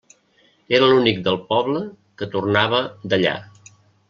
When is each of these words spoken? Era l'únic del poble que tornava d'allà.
Era 0.77 0.87
l'únic 0.91 1.19
del 1.27 1.37
poble 1.53 1.83
que 2.23 2.29
tornava 2.37 2.81
d'allà. 3.13 3.37